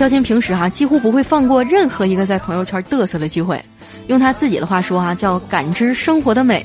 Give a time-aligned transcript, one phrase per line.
[0.00, 3.62] 肖金平时哈几乎不会放过任何一个在朋友圈嘚瑟的机会，
[4.06, 6.64] 用他自己的话说哈叫感知生活的美。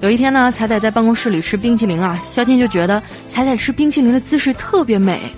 [0.00, 5.30] 有一天呢，彩彩在办公室里吃冰淇淋啊，肖金就觉得彩彩吃冰淇淋的姿势特别美，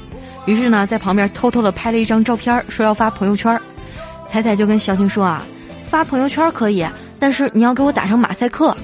[0.46, 3.60] 于是呢在旁边偷偷的拍了一张照片，说要发朋友圈。
[4.28, 5.44] 彩彩就跟肖金说啊，
[5.90, 6.86] 发朋友圈可以，
[7.18, 8.76] 但是你要给我打上马赛克。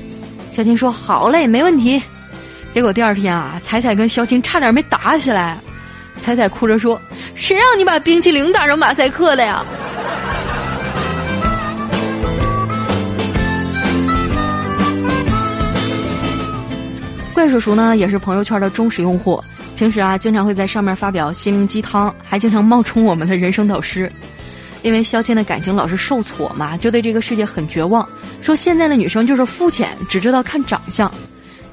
[0.50, 2.02] 肖金说好嘞，没问题。
[2.72, 5.56] 结果第二天啊，彩彩跟肖金差点没打起来，
[6.24, 6.98] 彩彩哭着说。
[7.34, 9.62] 谁让你把冰淇淋打上马赛克的呀？
[17.34, 19.42] 怪叔叔呢，也是朋友圈的忠实用户，
[19.76, 24.10] 平时啊，经常会在上面发表心灵鸡汤，还经常冒充我们的人生导师。
[24.80, 28.08] 因为肖钦的感情老是受挫嘛，就对这个世界很绝望，
[28.40, 31.12] 说现在的女生就是肤浅，只知道看长相。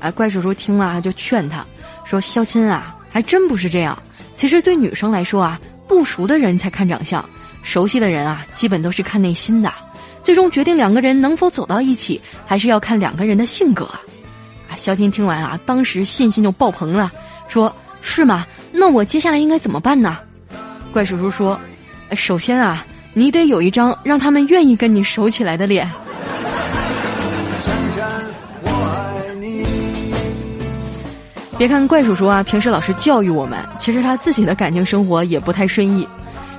[0.02, 1.66] 哎，怪叔叔听了就劝他，
[2.04, 3.98] 说肖钦啊，还真不是这样。
[4.41, 7.24] 其实对女生来说啊，不熟的人才看长相，
[7.62, 9.71] 熟悉的人啊，基本都是看内心的。
[10.24, 13.85] 最终决定两个人能否走到一起，还是要看两个人的性格。
[14.68, 17.12] 啊，肖金听完啊，当时信心就爆棚了，
[17.48, 18.43] 说是吗？
[18.71, 20.18] 那我接下来应该怎么办呢？
[20.91, 21.62] 怪叔叔说，
[22.16, 25.88] 首先啊，你得有一张让他们愿意跟你熟起来的脸。
[31.57, 36.07] 别看怪叔叔啊，平时老是教育我们，其实他自己的感情生活也不太顺意。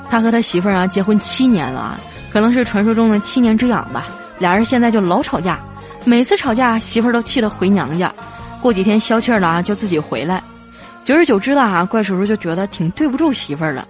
[0.09, 2.01] 他和他媳妇儿啊结婚七年了啊，
[2.33, 4.07] 可能是传说中的七年之痒吧。
[4.39, 5.59] 俩人现在就老吵架，
[6.05, 8.13] 每次吵架媳妇儿都气得回娘家，
[8.61, 10.41] 过几天消气儿了啊就自己回来。
[11.03, 13.85] 久而久之了啊，怪叔叔就觉得挺对不住媳妇儿的，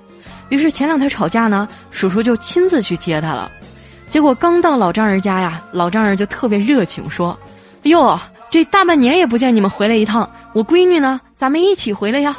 [0.48, 3.50] 于是前两天吵架呢，叔叔就亲自去接她了。
[4.08, 7.38] 结果刚到老丈人家呀，老丈人就特别热情说
[7.84, 8.18] ：“哟。”
[8.52, 11.20] 这大半年也不见你们回来一趟，我闺女呢？
[11.34, 12.36] 咱们一起回来呀。